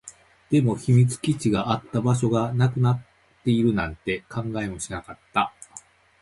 [0.49, 3.01] でも、秘密基地があった場所がなくなっ
[3.45, 5.53] ているなんて考えもしなかった